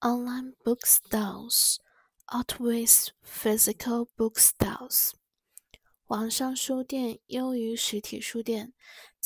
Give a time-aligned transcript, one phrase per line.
[0.00, 1.78] Online bookstores
[2.28, 5.12] outweighs physical bookstores。
[6.06, 8.72] 网上书店优于实体书店。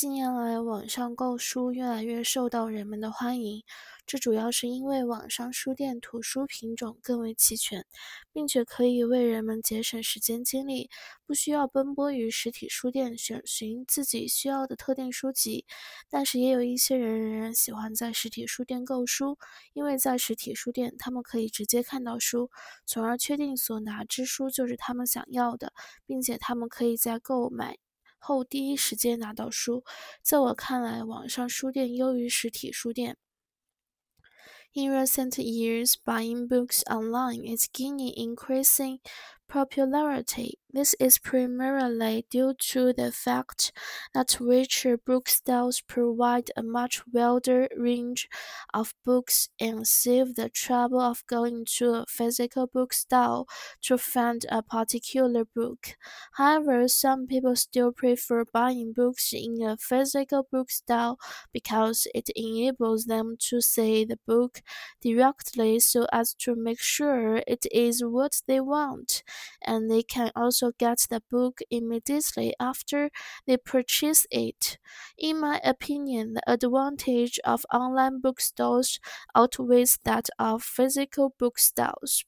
[0.00, 3.64] 近年来，网上购书越来越受到人们的欢迎。
[4.06, 7.84] 这主要是因为网上书店图书品种更为齐全，
[8.32, 10.88] 并且可以为人们节省时间精力，
[11.26, 15.66] 不需要奔波于实体书店选寻自己需要的特定书籍。
[16.08, 19.36] 但是，也有一些人仍然喜欢在实体书店购书，
[19.72, 22.52] 因为在实体书店，他们可以直接看到书，
[22.86, 25.72] 从而确定所拿之书就是他们想要的，
[26.06, 27.76] 并且他们可以在购买
[28.18, 29.84] 后第一时间拿到书。
[30.22, 33.16] 在我看来，网上书店优于实体书店。
[34.74, 39.00] In recent years, buying books online is gaining increasing
[39.48, 40.58] popularity.
[40.70, 43.72] This is primarily due to the fact
[44.12, 48.28] that richer bookstores provide a much wider range
[48.74, 53.46] of books and save the trouble of going to a physical bookstore
[53.82, 55.96] to find a particular book.
[56.34, 61.16] However, some people still prefer buying books in a physical bookstore
[61.50, 64.60] because it enables them to see the book
[65.00, 69.22] directly so as to make sure it is what they want,
[69.62, 73.10] and they can also get the book immediately after
[73.46, 74.78] they purchase it.
[75.16, 79.00] In my opinion, the advantage of online bookstores
[79.34, 82.24] outweighs that of physical bookstores.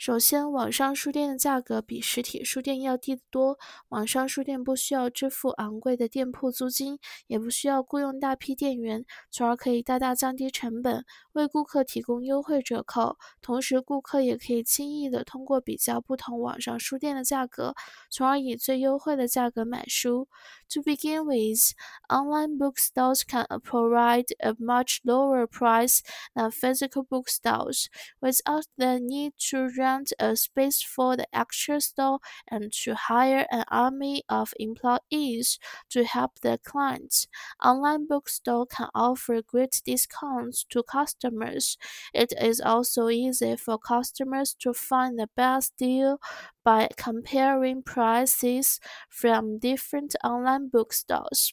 [0.00, 3.58] 首先，网上书店的价格比实体书店要低得多。
[3.90, 13.18] 网上书店不需要支付昂贵的店铺租金，也不需要雇佣大批店员，从而可以大大降低成本，为顾客提供优惠折扣。
[13.42, 17.74] 同时，顾客也可以轻易地通过比较不同网上书店的价格，
[18.10, 20.28] 从而以最优惠的价格买书。
[20.70, 21.74] To begin with,
[22.08, 25.98] online bookstores can provide a much lower price
[26.32, 27.86] than physical bookstores,
[28.20, 33.46] without the need to rent rent a space for the actual store and to hire
[33.50, 35.58] an army of employees
[35.90, 37.26] to help their clients.
[37.64, 41.76] Online bookstore can offer great discounts to customers.
[42.14, 46.20] It is also easy for customers to find the best deal
[46.64, 51.52] by comparing prices from different online bookstores.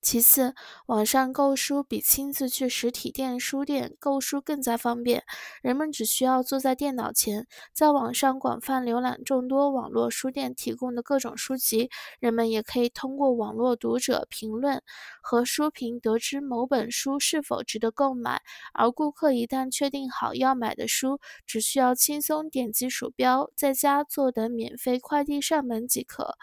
[0.00, 0.54] 其次，
[0.86, 5.24] 网上购书比亲自去实体店书店购书更加方便。
[5.60, 11.90] 人们只需要坐在电脑前，在网上广泛浏览众多网络书店提供的各种书籍。
[12.20, 14.82] 人们也可以通过网络读者评论
[15.20, 18.40] 和书评得知某本书是否值得购买。
[18.72, 26.36] 而顾客一旦确定好要买的书，只需要轻松点击鼠标，在家坐等免费快递上门即可。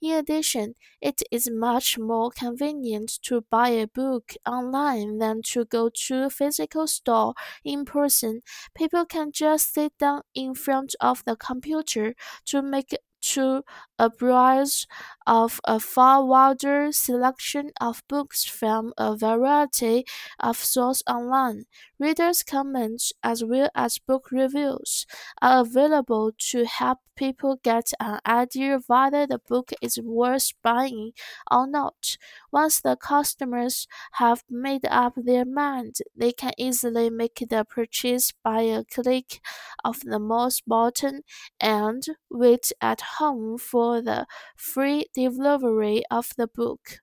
[0.00, 2.93] In addition, it is much more convenient
[3.24, 7.34] to buy a book online than to go to a physical store
[7.64, 8.40] in person.
[8.74, 12.14] People can just sit down in front of the computer
[12.46, 13.64] to make to
[13.98, 14.86] a browse
[15.26, 20.04] of a far wider selection of books from a variety
[20.40, 21.64] of sources online.
[21.98, 25.06] Readers' comments as well as book reviews
[25.40, 31.12] are available to help people get an idea whether the book is worth buying
[31.50, 32.16] or not.
[32.52, 38.62] Once the customers have made up their mind, they can easily make the purchase by
[38.62, 39.40] a click
[39.84, 41.22] of the mouse button
[41.60, 44.26] and wait at home for the
[44.56, 46.99] free delivery of the book.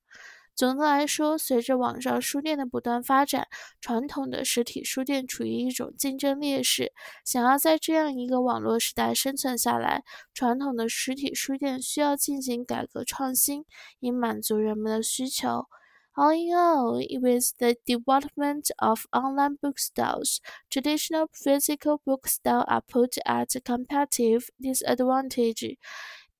[0.54, 3.46] 总的来说，随着网上书店的不断发展，
[3.78, 6.92] 传统的实体书店处于一种竞争劣势。
[7.26, 10.02] 想要在这样一个网络时代生存下来，
[10.32, 13.66] 传统的实体书店需要进行改革创新，
[14.00, 15.66] 以满足人们的需求。
[16.14, 20.38] All in all, with the development of online bookstores,
[20.70, 25.76] traditional physical bookstores are put at a competitive disadvantage.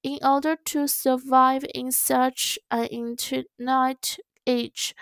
[0.03, 4.17] In order to survive in such an internet
[4.47, 4.95] age,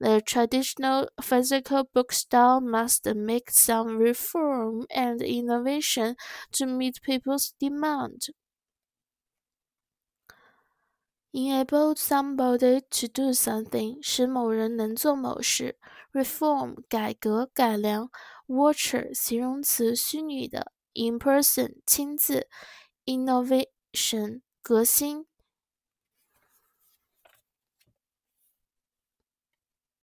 [0.00, 6.16] the traditional physical book style must make some reform and innovation
[6.52, 8.28] to meet people's demand.
[11.34, 15.76] Enable somebody to do something，使某人能做某事。
[16.14, 18.10] Reform 改革、改良。
[18.46, 20.72] Virtual 形容词，虚拟的。
[20.94, 22.48] In person 亲自。
[23.04, 25.24] Innovation 革新。